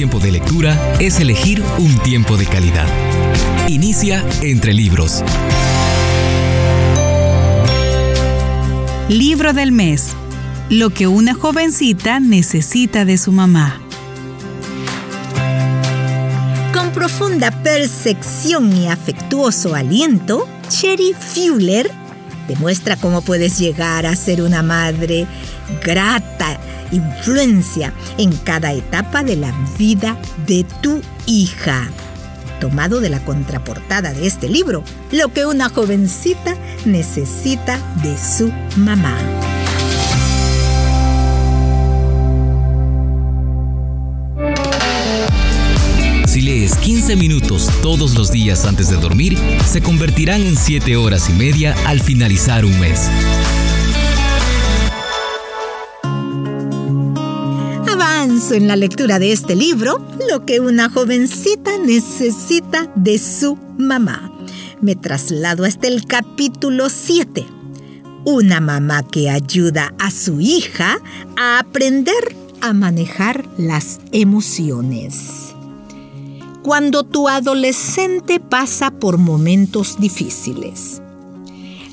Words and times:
tiempo 0.00 0.18
de 0.18 0.32
lectura 0.32 0.94
es 0.98 1.20
elegir 1.20 1.62
un 1.76 1.94
tiempo 1.98 2.38
de 2.38 2.46
calidad. 2.46 2.86
Inicia 3.68 4.24
entre 4.40 4.72
libros. 4.72 5.22
Libro 9.10 9.52
del 9.52 9.72
mes. 9.72 10.16
Lo 10.70 10.88
que 10.88 11.06
una 11.06 11.34
jovencita 11.34 12.18
necesita 12.18 13.04
de 13.04 13.18
su 13.18 13.30
mamá. 13.30 13.78
Con 16.72 16.92
profunda 16.92 17.50
percepción 17.50 18.74
y 18.74 18.88
afectuoso 18.88 19.74
aliento, 19.74 20.48
Cherry 20.70 21.12
Fuller 21.12 21.90
demuestra 22.48 22.96
cómo 22.96 23.20
puedes 23.20 23.58
llegar 23.58 24.06
a 24.06 24.16
ser 24.16 24.40
una 24.40 24.62
madre 24.62 25.26
grata 25.82 26.58
influencia 26.92 27.92
en 28.18 28.32
cada 28.38 28.72
etapa 28.72 29.22
de 29.22 29.36
la 29.36 29.52
vida 29.78 30.16
de 30.46 30.64
tu 30.82 31.00
hija. 31.26 31.88
Tomado 32.60 33.00
de 33.00 33.08
la 33.08 33.24
contraportada 33.24 34.12
de 34.12 34.26
este 34.26 34.48
libro, 34.48 34.84
lo 35.12 35.32
que 35.32 35.46
una 35.46 35.68
jovencita 35.68 36.54
necesita 36.84 37.78
de 38.02 38.16
su 38.18 38.52
mamá. 38.76 39.16
Si 46.26 46.42
lees 46.42 46.76
15 46.76 47.16
minutos 47.16 47.68
todos 47.82 48.14
los 48.14 48.30
días 48.30 48.64
antes 48.64 48.88
de 48.88 48.96
dormir, 48.96 49.36
se 49.66 49.82
convertirán 49.82 50.42
en 50.42 50.56
7 50.56 50.96
horas 50.96 51.28
y 51.28 51.32
media 51.32 51.74
al 51.86 52.00
finalizar 52.00 52.64
un 52.64 52.78
mes. 52.78 53.08
En 58.22 58.68
la 58.68 58.76
lectura 58.76 59.18
de 59.18 59.32
este 59.32 59.56
libro, 59.56 60.06
lo 60.30 60.44
que 60.44 60.60
una 60.60 60.90
jovencita 60.90 61.78
necesita 61.78 62.92
de 62.94 63.16
su 63.16 63.56
mamá. 63.78 64.30
Me 64.82 64.94
traslado 64.94 65.64
hasta 65.64 65.88
el 65.88 66.04
capítulo 66.04 66.90
7. 66.90 67.46
Una 68.26 68.60
mamá 68.60 69.04
que 69.04 69.30
ayuda 69.30 69.94
a 69.98 70.10
su 70.10 70.38
hija 70.38 70.98
a 71.38 71.60
aprender 71.60 72.36
a 72.60 72.74
manejar 72.74 73.48
las 73.56 74.00
emociones. 74.12 75.54
Cuando 76.62 77.04
tu 77.04 77.26
adolescente 77.26 78.38
pasa 78.38 78.90
por 78.90 79.16
momentos 79.16 79.98
difíciles. 79.98 81.00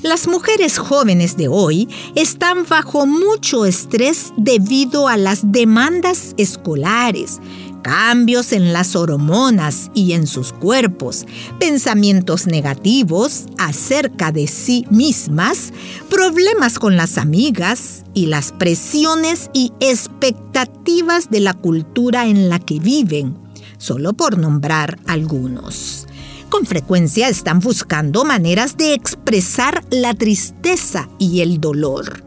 Las 0.02 0.28
mujeres 0.28 0.78
jóvenes 0.78 1.36
de 1.36 1.48
hoy 1.48 1.88
están 2.14 2.64
bajo 2.68 3.04
mucho 3.04 3.66
estrés 3.66 4.32
debido 4.36 5.08
a 5.08 5.16
las 5.16 5.50
demandas 5.50 6.34
escolares, 6.36 7.40
cambios 7.82 8.52
en 8.52 8.72
las 8.72 8.94
hormonas 8.94 9.90
y 9.94 10.12
en 10.12 10.28
sus 10.28 10.52
cuerpos, 10.52 11.26
pensamientos 11.58 12.46
negativos 12.46 13.46
acerca 13.58 14.30
de 14.30 14.46
sí 14.46 14.86
mismas, 14.88 15.72
problemas 16.08 16.78
con 16.78 16.96
las 16.96 17.18
amigas 17.18 18.04
y 18.14 18.26
las 18.26 18.52
presiones 18.52 19.50
y 19.52 19.72
expectativas 19.80 21.28
de 21.28 21.40
la 21.40 21.54
cultura 21.54 22.28
en 22.28 22.48
la 22.48 22.60
que 22.60 22.78
viven, 22.78 23.36
solo 23.78 24.12
por 24.12 24.38
nombrar 24.38 25.00
algunos 25.08 26.06
con 26.48 26.66
frecuencia 26.66 27.28
están 27.28 27.60
buscando 27.60 28.24
maneras 28.24 28.76
de 28.76 28.94
expresar 28.94 29.84
la 29.90 30.14
tristeza 30.14 31.08
y 31.18 31.40
el 31.40 31.60
dolor. 31.60 32.24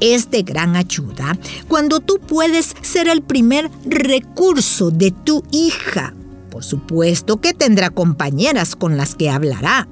Es 0.00 0.30
de 0.30 0.42
gran 0.42 0.76
ayuda 0.76 1.38
cuando 1.68 2.00
tú 2.00 2.18
puedes 2.18 2.74
ser 2.82 3.08
el 3.08 3.22
primer 3.22 3.70
recurso 3.86 4.90
de 4.90 5.10
tu 5.10 5.42
hija. 5.50 6.14
Por 6.50 6.64
supuesto 6.64 7.40
que 7.40 7.54
tendrá 7.54 7.90
compañeras 7.90 8.76
con 8.76 8.96
las 8.96 9.14
que 9.14 9.30
hablará, 9.30 9.88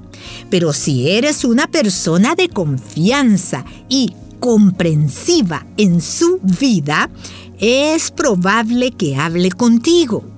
pero 0.49 0.73
si 0.73 1.09
eres 1.09 1.43
una 1.43 1.67
persona 1.67 2.35
de 2.35 2.49
confianza 2.49 3.65
y 3.89 4.13
comprensiva 4.39 5.65
en 5.77 6.01
su 6.01 6.39
vida, 6.41 7.09
es 7.59 8.11
probable 8.11 8.91
que 8.91 9.15
hable 9.15 9.51
contigo. 9.51 10.34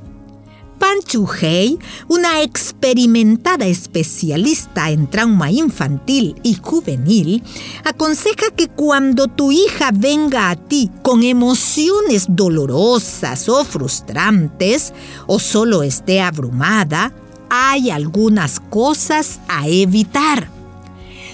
Pan 0.87 1.01
Chu-hei, 1.05 1.77
una 2.07 2.41
experimentada 2.41 3.65
especialista 3.65 4.89
en 4.89 5.09
trauma 5.09 5.51
infantil 5.51 6.39
y 6.43 6.53
juvenil, 6.61 7.43
aconseja 7.83 8.51
que 8.55 8.69
cuando 8.69 9.27
tu 9.27 9.51
hija 9.51 9.91
venga 9.93 10.49
a 10.49 10.55
ti 10.55 10.89
con 11.01 11.23
emociones 11.23 12.27
dolorosas 12.29 13.49
o 13.49 13.65
frustrantes, 13.65 14.93
o 15.25 15.39
solo 15.39 15.83
esté 15.83 16.21
abrumada, 16.21 17.11
hay 17.49 17.89
algunas 17.89 18.61
cosas 18.61 19.41
a 19.49 19.67
evitar. 19.67 20.49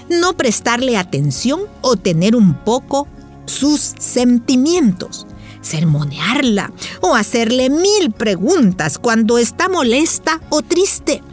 No 0.10 0.34
prestarle 0.34 0.98
atención 0.98 1.62
o 1.82 1.96
tener 1.96 2.36
un 2.36 2.56
poco 2.56 3.08
sus 3.46 3.94
sentimientos 4.00 5.28
sermonearla 5.64 6.72
o 7.02 7.16
hacerle 7.16 7.70
mil 7.70 8.12
preguntas 8.12 9.00
cuando 9.00 9.38
está 9.38 9.70
molesta 9.70 10.40
o 10.50 10.62
triste. 10.62 11.24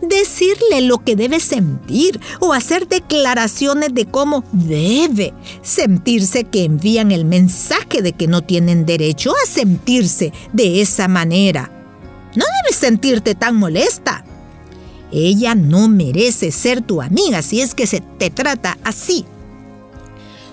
Decirle 0.00 0.82
lo 0.82 0.98
que 0.98 1.16
debe 1.16 1.40
sentir 1.40 2.20
o 2.40 2.52
hacer 2.52 2.86
declaraciones 2.86 3.94
de 3.94 4.06
cómo 4.06 4.44
debe 4.52 5.32
sentirse 5.62 6.44
que 6.44 6.64
envían 6.64 7.12
el 7.12 7.24
mensaje 7.24 8.02
de 8.02 8.12
que 8.12 8.26
no 8.26 8.42
tienen 8.42 8.86
derecho 8.86 9.32
a 9.32 9.46
sentirse 9.46 10.32
de 10.52 10.80
esa 10.82 11.08
manera. 11.08 11.70
No 12.36 12.44
debes 12.62 12.76
sentirte 12.76 13.34
tan 13.34 13.56
molesta. 13.56 14.24
Ella 15.10 15.54
no 15.54 15.88
merece 15.88 16.52
ser 16.52 16.82
tu 16.82 17.00
amiga 17.00 17.40
si 17.40 17.62
es 17.62 17.74
que 17.74 17.86
se 17.86 18.00
te 18.00 18.28
trata 18.28 18.76
así 18.84 19.24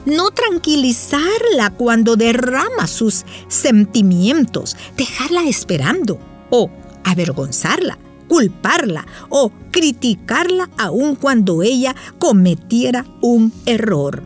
no 0.06 0.32
tranquilizarla 0.32 1.72
cuando 1.78 2.16
derrama 2.16 2.88
sus 2.88 3.26
sentimientos, 3.48 4.76
dejarla 4.98 5.44
esperando 5.44 6.20
o 6.50 6.70
avergonzarla, 7.04 7.98
culparla 8.28 9.06
o 9.30 9.52
criticarla 9.72 10.70
aun 10.78 11.16
cuando 11.16 11.64
ella 11.64 11.96
cometiera 12.20 13.06
un 13.22 13.54
error. 13.66 14.24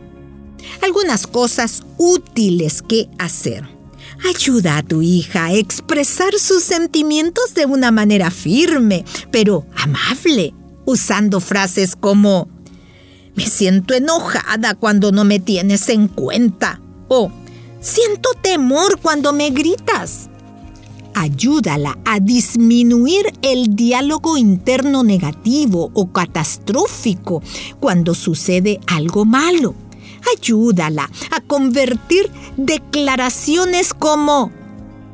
Algunas 0.82 1.26
cosas 1.26 1.82
útiles 1.96 2.82
que 2.82 3.08
hacer. 3.18 3.68
Ayuda 4.34 4.78
a 4.78 4.82
tu 4.82 5.02
hija 5.02 5.46
a 5.46 5.52
expresar 5.52 6.32
sus 6.38 6.62
sentimientos 6.64 7.54
de 7.54 7.66
una 7.66 7.90
manera 7.90 8.30
firme, 8.30 9.04
pero 9.30 9.64
amable, 9.76 10.54
usando 10.84 11.40
frases 11.40 11.94
como 11.94 12.48
me 13.38 13.46
siento 13.46 13.94
enojada 13.94 14.74
cuando 14.74 15.12
no 15.12 15.22
me 15.22 15.38
tienes 15.38 15.88
en 15.90 16.08
cuenta. 16.08 16.80
O 17.06 17.30
siento 17.80 18.30
temor 18.42 18.98
cuando 19.00 19.32
me 19.32 19.50
gritas. 19.50 20.28
Ayúdala 21.14 21.96
a 22.04 22.18
disminuir 22.18 23.32
el 23.42 23.76
diálogo 23.76 24.36
interno 24.36 25.04
negativo 25.04 25.92
o 25.94 26.12
catastrófico 26.12 27.40
cuando 27.78 28.12
sucede 28.16 28.80
algo 28.88 29.24
malo. 29.24 29.76
Ayúdala 30.36 31.08
a 31.30 31.40
convertir 31.40 32.32
declaraciones 32.56 33.94
como 33.94 34.50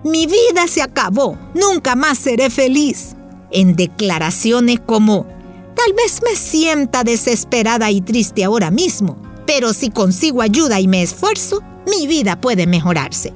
mi 0.03 0.27
vida 0.27 0.67
se 0.67 0.81
acabó, 0.81 1.37
nunca 1.55 1.95
más 1.95 2.19
seré 2.19 2.49
feliz, 2.49 3.17
en 3.51 3.77
declaraciones 3.77 4.81
como 4.81 5.27
Tal 5.75 5.93
vez 5.95 6.21
me 6.23 6.37
sienta 6.37 7.05
desesperada 7.05 7.91
y 7.91 8.01
triste 8.01 8.45
ahora 8.45 8.71
mismo, 8.71 9.17
pero 9.47 9.73
si 9.73 9.91
consigo 9.91 10.41
ayuda 10.41 10.81
y 10.81 10.89
me 10.89 11.03
esfuerzo, 11.03 11.62
mi 11.87 12.07
vida 12.07 12.41
puede 12.41 12.67
mejorarse. 12.67 13.33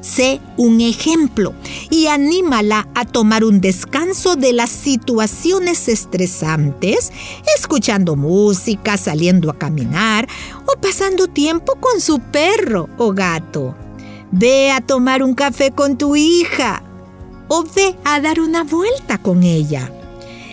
Sé 0.00 0.40
un 0.56 0.80
ejemplo 0.80 1.52
y 1.90 2.06
anímala 2.06 2.88
a 2.94 3.04
tomar 3.04 3.44
un 3.44 3.60
descanso 3.60 4.34
de 4.34 4.54
las 4.54 4.70
situaciones 4.70 5.88
estresantes, 5.88 7.12
escuchando 7.56 8.16
música, 8.16 8.96
saliendo 8.96 9.50
a 9.50 9.58
caminar 9.58 10.26
o 10.64 10.80
pasando 10.80 11.26
tiempo 11.26 11.74
con 11.80 12.00
su 12.00 12.18
perro 12.18 12.88
o 12.96 13.12
gato. 13.12 13.74
Ve 14.32 14.70
a 14.70 14.80
tomar 14.80 15.22
un 15.22 15.34
café 15.34 15.70
con 15.70 15.98
tu 15.98 16.16
hija 16.16 16.82
o 17.48 17.64
ve 17.64 17.94
a 18.04 18.20
dar 18.20 18.40
una 18.40 18.64
vuelta 18.64 19.18
con 19.18 19.42
ella. 19.42 19.92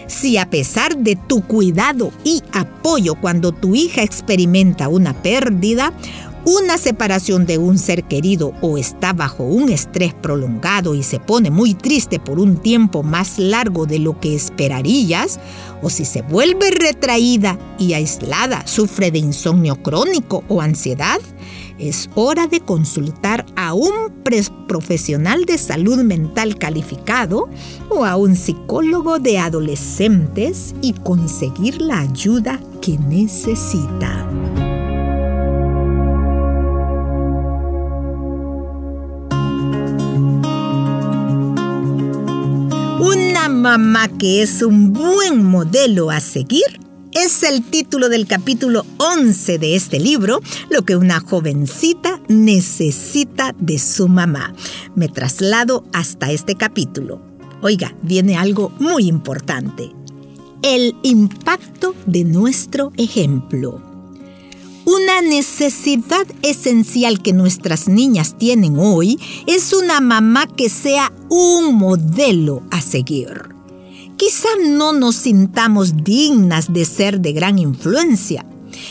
Si 0.07 0.38
a 0.38 0.50
pesar 0.50 0.98
de 0.98 1.15
tu 1.15 1.42
cuidado 1.42 2.12
y 2.24 2.42
apoyo 2.54 3.15
cuando 3.15 3.51
tu 3.51 3.75
hija 3.75 4.04
experimenta 4.04 4.88
una 4.88 5.13
pérdida, 5.21 5.94
una 6.45 6.77
separación 6.77 7.45
de 7.45 7.57
un 7.57 7.77
ser 7.77 8.06
querido 8.06 8.54
o 8.62 8.77
está 8.77 9.12
bajo 9.12 9.44
un 9.44 9.69
estrés 9.69 10.13
prolongado 10.13 10.95
y 10.95 11.04
se 11.04 11.19
pone 11.19 11.51
muy 11.51 11.74
triste 11.74 12.19
por 12.19 12.39
un 12.39 12.56
tiempo 12.56 13.04
más 13.04 13.38
largo 13.38 13.86
de 13.86 14.00
lo 14.00 14.18
que 14.21 14.33
esperarías, 14.33 15.42
o 15.81 15.89
si 15.89 16.06
se 16.06 16.21
vuelve 16.21 16.71
retraída 16.71 17.59
y 17.77 17.94
aislada, 17.94 18.65
sufre 18.65 19.12
de 19.12 19.19
insomnio 19.19 19.75
crónico 19.83 20.45
o 20.48 20.62
ansiedad, 20.62 21.19
Es 21.80 22.10
hora 22.16 22.48
de 22.48 22.60
consultar 22.60 23.46
a 23.56 23.74
un 23.74 23.92
profesional 24.68 25.46
de 25.46 25.58
salud 25.58 26.04
mental 26.04 26.58
calificado 26.58 27.50
o 27.90 28.04
a 28.04 28.18
un 28.18 28.36
psicólogo 28.36 29.20
de 29.20 29.38
adolescentes 29.38 30.74
y 30.82 30.94
conseguir 30.94 31.82
la 31.82 32.00
ayuda 32.00 32.60
que 32.82 32.98
necesita. 32.98 34.28
Una 43.00 43.50
mamá 43.50 44.08
que 44.08 44.42
es 44.42 44.64
un 44.64 44.94
buen 44.94 45.44
modelo 45.44 46.10
a 46.10 46.20
seguir 46.20 46.87
es 47.24 47.42
el 47.44 47.64
título 47.64 48.10
del 48.10 48.28
capítulo 48.28 48.86
11 48.98 49.58
de 49.58 49.75
este 49.75 50.00
libro, 50.00 50.40
Lo 50.69 50.84
que 50.84 50.96
una 50.96 51.19
jovencita 51.19 52.22
necesita 52.28 53.56
de 53.58 53.80
su 53.80 54.08
mamá. 54.08 54.54
Me 54.96 55.08
traslado 55.08 55.84
hasta 55.94 56.31
este 56.31 56.56
capítulo. 56.56 57.22
Oiga, 57.62 57.96
viene 58.04 58.38
algo 58.38 58.72
muy 58.80 59.08
importante. 59.08 59.92
El 60.62 60.96
impacto 61.02 61.96
de 62.06 62.24
nuestro 62.24 62.92
ejemplo. 62.98 63.81
Una 64.86 65.22
necesidad 65.22 66.28
esencial 66.44 67.22
que 67.22 67.34
nuestras 67.34 67.88
niñas 67.88 68.38
tienen 68.38 68.78
hoy 68.78 69.19
es 69.48 69.74
una 69.74 70.02
mamá 70.02 70.48
que 70.48 70.69
sea 70.69 71.12
un 71.30 71.75
modelo 71.75 72.62
a 72.69 72.80
seguir. 72.80 73.47
Quizá 74.28 74.50
no 74.62 74.92
nos 74.92 75.16
sintamos 75.16 76.04
dignas 76.04 76.74
de 76.74 76.84
ser 76.84 77.22
de 77.22 77.32
gran 77.32 77.60
influencia, 77.60 78.46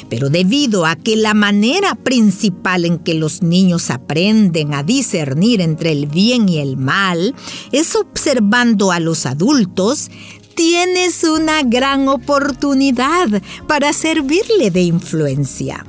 pero 0.09 0.31
debido 0.31 0.87
a 0.87 0.97
que 0.97 1.15
la 1.15 1.35
manera 1.35 1.95
principal 1.95 2.87
en 2.87 2.99
que 2.99 3.13
los 3.13 3.43
niños 3.43 3.91
aprenden 3.91 4.73
a 4.73 4.83
discernir 4.83 5.61
entre 5.61 5.93
el 5.93 6.07
bien 6.07 6.49
y 6.49 6.57
el 6.57 6.79
mal 6.79 7.35
es 7.71 7.97
observando 7.97 8.93
a 8.93 8.99
los 8.99 9.27
adultos, 9.27 10.11
tienes 10.55 11.23
una 11.23 11.63
gran 11.65 12.09
oportunidad 12.09 13.29
para 13.69 13.93
servirle 13.93 14.71
de 14.71 14.85
influencia. 14.85 15.85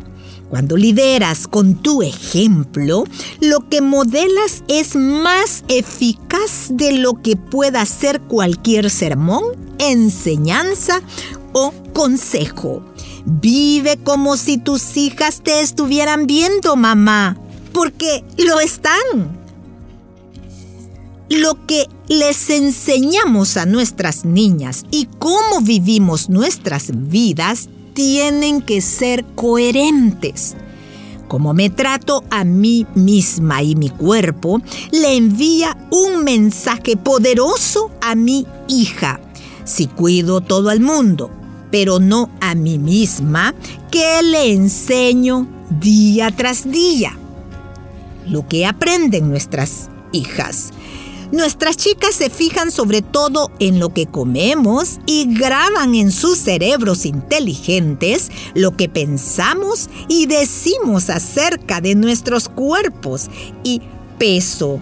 Cuando 0.50 0.78
lideras 0.78 1.48
con 1.48 1.76
tu 1.76 2.02
ejemplo, 2.02 3.04
lo 3.42 3.68
que 3.68 3.82
modelas 3.82 4.64
es 4.70 4.96
más 4.96 5.66
eficaz 5.68 6.70
de 6.72 6.94
lo 6.94 7.22
que 7.22 7.36
pueda 7.36 7.86
ser 7.86 8.22
cualquier 8.22 8.90
sermón, 8.90 9.44
enseñanza 9.78 11.02
o 11.52 11.74
consejo. 11.94 12.82
Vive 13.26 13.98
como 13.98 14.38
si 14.38 14.58
tus 14.58 14.96
hijas 14.96 15.42
te 15.44 15.60
estuvieran 15.60 16.28
viendo, 16.28 16.78
mamá, 16.78 17.38
porque 17.74 18.24
lo 18.38 18.62
están. 18.62 19.38
Lo 21.30 21.66
que 21.66 21.88
les 22.08 22.50
enseñamos 22.50 23.58
a 23.58 23.66
nuestras 23.66 24.24
niñas 24.24 24.86
y 24.92 25.10
cómo 25.20 25.60
vivimos 25.62 26.30
nuestras 26.30 26.90
vidas 26.94 27.68
tienen 27.98 28.62
que 28.62 28.80
ser 28.82 29.26
coherentes. 29.34 30.56
Como 31.28 31.56
me 31.56 31.72
trato 31.72 32.24
a 32.30 32.44
mí 32.44 32.86
misma 32.94 33.64
y 33.64 33.76
mi 33.76 33.90
cuerpo, 33.90 34.62
le 34.92 35.18
envía 35.18 35.76
un 35.90 36.24
mensaje 36.24 36.96
poderoso 36.96 37.90
a 38.00 38.14
mi 38.14 38.46
hija. 38.68 39.20
Si 39.64 39.88
cuido 39.88 40.42
todo 40.42 40.70
al 40.70 40.80
mundo, 40.80 41.32
pero 41.72 42.00
no 42.00 42.30
a 42.40 42.54
mí 42.54 42.78
misma, 42.78 43.56
¿qué 43.90 44.22
le 44.22 44.54
enseño 44.54 45.48
día 45.82 46.30
tras 46.30 46.72
día? 46.72 47.18
Lo 48.28 48.48
que 48.48 48.68
aprenden 48.68 49.28
nuestras 49.28 49.90
hijas 50.12 50.72
Nuestras 51.32 51.76
chicas 51.76 52.16
se 52.16 52.30
fijan 52.30 52.72
sobre 52.72 53.02
todo 53.02 53.52
en 53.60 53.80
lo 53.80 53.94
que 53.94 54.06
comemos 54.06 55.00
y 55.06 55.26
graban 55.38 55.94
en 55.94 56.12
sus 56.12 56.38
cerebros 56.38 57.06
inteligentes 57.06 58.32
lo 58.54 58.78
que 58.78 58.88
pensamos 58.88 59.90
y 60.08 60.28
decimos 60.28 61.10
acerca 61.10 61.82
de 61.82 61.96
nuestros 61.96 62.48
cuerpos 62.48 63.30
y 63.64 63.82
peso, 64.18 64.80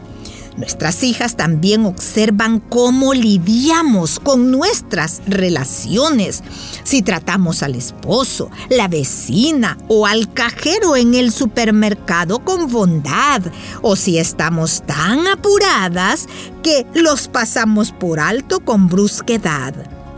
Nuestras 0.57 1.03
hijas 1.03 1.35
también 1.35 1.85
observan 1.85 2.59
cómo 2.59 3.13
lidiamos 3.13 4.19
con 4.19 4.51
nuestras 4.51 5.21
relaciones. 5.27 6.43
Si 6.83 7.01
tratamos 7.01 7.61
al 7.61 7.75
esposo, 7.75 8.49
la 8.69 8.87
vecina 8.87 9.77
o 9.89 10.05
al 10.07 10.31
cajero 10.31 10.95
en 10.95 11.13
el 11.13 11.31
supermercado 11.31 12.39
con 12.39 12.71
bondad, 12.71 13.41
o 13.81 13.95
si 13.95 14.17
estamos 14.17 14.83
tan 14.85 15.27
apuradas 15.27 16.27
que 16.63 16.85
los 16.93 17.27
pasamos 17.27 17.91
por 17.91 18.19
alto 18.19 18.61
con 18.61 18.87
brusquedad. 18.87 19.73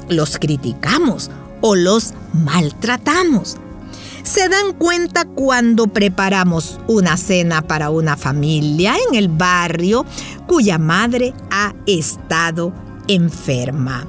Los 0.07 0.38
criticamos 0.38 1.31
o 1.62 1.75
los 1.75 2.13
maltratamos 2.34 3.57
se 4.27 4.50
dan 4.50 4.74
cuenta 4.74 5.24
cuando 5.24 5.88
preparamos 5.88 6.81
una 6.88 7.15
cena 7.15 7.62
para 7.62 7.89
una 7.91 8.18
familia 8.18 8.95
en 9.07 9.15
el 9.15 9.29
barrio 9.29 10.06
cuya 10.47 10.77
madre 10.77 11.33
ha 11.50 11.74
estado 11.85 12.74
enferma. 13.07 14.06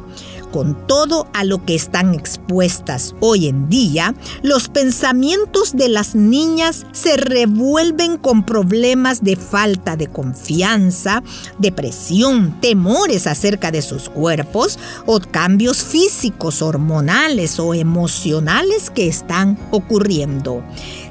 Con 0.52 0.86
todo 0.86 1.28
a 1.34 1.44
lo 1.44 1.64
que 1.64 1.74
están 1.74 2.14
expuestas 2.14 3.14
hoy 3.20 3.48
en 3.48 3.68
día, 3.68 4.14
los 4.42 4.68
pensamientos 4.68 5.76
de 5.76 5.88
las 5.88 6.14
niñas 6.14 6.86
se 6.92 7.16
revuelven 7.16 8.16
con 8.16 8.44
problemas 8.44 9.22
de 9.22 9.36
falta 9.36 9.96
de 9.96 10.06
confianza, 10.06 11.22
depresión, 11.58 12.58
temores 12.60 13.26
acerca 13.26 13.70
de 13.70 13.82
sus 13.82 14.08
cuerpos 14.08 14.78
o 15.06 15.20
cambios 15.20 15.82
físicos, 15.82 16.62
hormonales 16.62 17.58
o 17.60 17.74
emocionales 17.74 18.90
que 18.90 19.06
están 19.06 19.58
ocurriendo. 19.70 20.64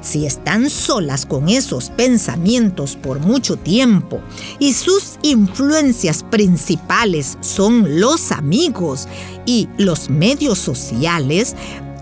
Si 0.08 0.24
están 0.24 0.70
solas 0.70 1.26
con 1.26 1.50
esos 1.50 1.90
pensamientos 1.90 2.96
por 2.96 3.20
mucho 3.20 3.58
tiempo 3.58 4.22
y 4.58 4.72
sus 4.72 5.18
influencias 5.20 6.22
principales 6.22 7.36
son 7.42 8.00
los 8.00 8.32
amigos 8.32 9.06
y 9.44 9.68
los 9.76 10.08
medios 10.08 10.56
sociales, 10.56 11.54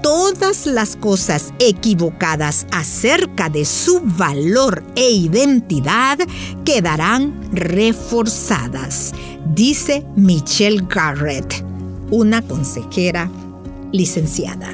todas 0.04 0.66
las 0.66 0.94
cosas 0.94 1.52
equivocadas 1.58 2.68
acerca 2.70 3.48
de 3.48 3.64
su 3.64 4.00
valor 4.00 4.84
e 4.94 5.10
identidad 5.10 6.16
quedarán 6.64 7.50
reforzadas, 7.50 9.14
dice 9.52 10.06
Michelle 10.14 10.86
Garrett, 10.88 11.64
una 12.12 12.40
consejera 12.40 13.28
licenciada. 13.90 14.70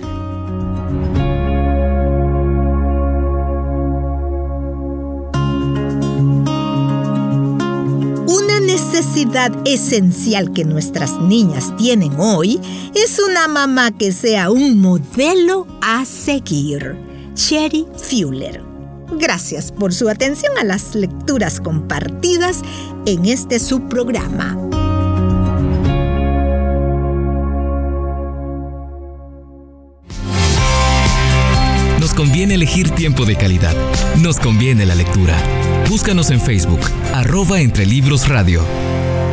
Necesidad 9.24 9.52
esencial 9.64 10.52
que 10.52 10.64
nuestras 10.64 11.20
niñas 11.20 11.76
tienen 11.76 12.12
hoy 12.18 12.60
es 12.94 13.20
una 13.20 13.46
mamá 13.46 13.96
que 13.96 14.10
sea 14.10 14.50
un 14.50 14.80
modelo 14.80 15.66
a 15.80 16.04
seguir. 16.04 16.96
Cherry 17.34 17.86
Fuller. 17.96 18.62
Gracias 19.12 19.70
por 19.70 19.94
su 19.94 20.08
atención 20.08 20.52
a 20.58 20.64
las 20.64 20.94
lecturas 20.94 21.60
compartidas 21.60 22.62
en 23.06 23.26
este 23.26 23.60
subprograma. 23.60 24.56
Nos 32.00 32.12
conviene 32.14 32.54
elegir 32.54 32.90
tiempo 32.90 33.24
de 33.24 33.36
calidad. 33.36 33.74
Nos 34.20 34.40
conviene 34.40 34.84
la 34.84 34.96
lectura. 34.96 35.36
Búscanos 35.88 36.30
en 36.30 36.40
Facebook, 36.40 36.80
arroba 37.14 37.60
Entre 37.60 37.86
Libros 37.86 38.28
Radio. 38.28 38.62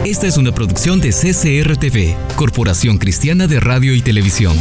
Esta 0.10 0.26
es 0.26 0.38
una 0.38 0.52
producción 0.52 1.00
de 1.00 1.12
CCRTV, 1.12 2.36
Corporación 2.36 2.98
Cristiana 2.98 3.46
de 3.46 3.60
Radio 3.60 3.94
y 3.94 4.02
Televisión. 4.02 4.58